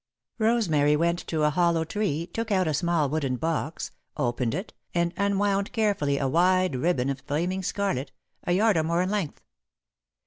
[0.39, 5.13] Rosemary went to a hollow tree, took out a small wooden box, opened it, and
[5.15, 8.11] unwound carefully a wide ribbon of flaming scarlet,
[8.45, 9.43] a yard or more in length.